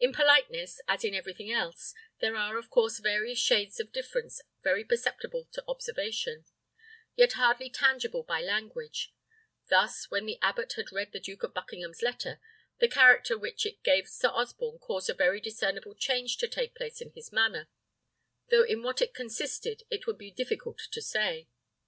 In 0.00 0.12
politeness, 0.12 0.80
as 0.88 1.04
in 1.04 1.14
everything 1.14 1.52
else, 1.52 1.94
there 2.18 2.34
are 2.34 2.56
of 2.58 2.68
course 2.68 2.98
various 2.98 3.38
shades 3.38 3.78
of 3.78 3.92
difference 3.92 4.42
very 4.64 4.82
perceptible 4.82 5.44
to 5.52 5.62
observation, 5.68 6.46
yet 7.14 7.34
hardly 7.34 7.70
tangible 7.70 8.24
by 8.24 8.40
language: 8.42 9.14
thus, 9.68 10.10
when 10.10 10.26
the 10.26 10.40
abbot 10.42 10.72
had 10.72 10.90
read 10.90 11.12
the 11.12 11.20
Duke 11.20 11.44
of 11.44 11.54
Buckingham's 11.54 12.02
letter, 12.02 12.40
the 12.80 12.88
character 12.88 13.38
which 13.38 13.64
it 13.64 13.84
gave 13.84 14.06
of 14.06 14.10
Sir 14.10 14.30
Osborne 14.30 14.80
caused 14.80 15.08
a 15.08 15.14
very 15.14 15.40
discernible 15.40 15.94
change 15.94 16.38
to 16.38 16.48
take 16.48 16.74
place 16.74 17.00
in 17.00 17.12
his 17.12 17.30
manner, 17.30 17.68
though 18.50 18.64
in 18.64 18.82
what 18.82 19.00
it 19.00 19.14
consisted 19.14 19.84
it 19.90 20.08
would 20.08 20.18
be 20.18 20.32
difficult 20.32 20.80
to 20.90 21.00
say. 21.00 21.46